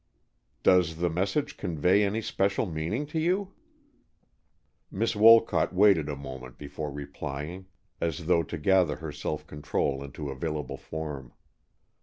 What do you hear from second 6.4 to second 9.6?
before replying, as though to gather her self